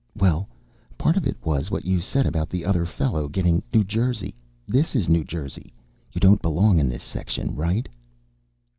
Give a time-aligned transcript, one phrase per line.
[0.15, 0.49] "Well,
[0.97, 4.33] part of it was what you said about the other fellow getting New Jersey.
[4.67, 5.75] This is New Jersey.
[6.11, 7.87] You don't belong in this section, right?"